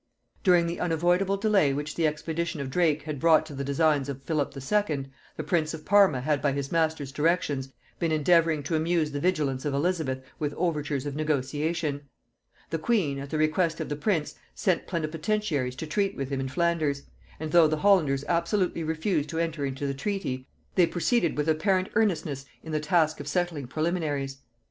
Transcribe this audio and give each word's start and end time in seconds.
During 0.43 0.65
the 0.65 0.79
unavoidable 0.79 1.37
delay 1.37 1.73
which 1.73 1.93
the 1.93 2.07
expedition 2.07 2.59
of 2.59 2.71
Drake 2.71 3.03
had 3.03 3.19
brought 3.19 3.45
to 3.45 3.53
the 3.53 3.63
designs 3.63 4.09
of 4.09 4.23
Philip 4.23 4.51
II., 4.57 5.11
the 5.37 5.43
prince 5.45 5.75
of 5.75 5.85
Parma 5.85 6.21
had 6.21 6.41
by 6.41 6.53
his 6.53 6.71
master's 6.71 7.11
directions 7.11 7.71
been 7.99 8.11
endeavouring 8.11 8.63
to 8.63 8.75
amuse 8.75 9.11
the 9.11 9.19
vigilance 9.19 9.63
of 9.63 9.75
Elizabeth 9.75 10.23
with 10.39 10.55
overtures 10.55 11.05
of 11.05 11.15
negotiation. 11.15 12.01
The 12.71 12.79
queen, 12.79 13.19
at 13.19 13.29
the 13.29 13.37
request 13.37 13.79
of 13.79 13.89
the 13.89 13.95
prince, 13.95 14.33
sent 14.55 14.87
plenipotentiaries 14.87 15.75
to 15.75 15.85
treat 15.85 16.17
with 16.17 16.29
him 16.31 16.39
in 16.39 16.49
Flanders; 16.49 17.03
and 17.39 17.51
though 17.51 17.67
the 17.67 17.77
Hollanders 17.77 18.25
absolutely 18.27 18.83
refused 18.83 19.29
to 19.29 19.37
enter 19.39 19.67
into 19.67 19.85
the 19.85 19.93
treaty, 19.93 20.47
they 20.73 20.87
proceeded 20.87 21.37
with 21.37 21.47
apparent 21.47 21.89
earnestness 21.93 22.43
in 22.63 22.71
the 22.71 22.79
task 22.79 23.19
of 23.19 23.27
settling 23.27 23.67
preliminaries. 23.67 24.39